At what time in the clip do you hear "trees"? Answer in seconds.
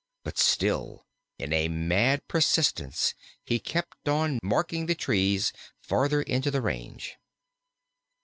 4.95-5.53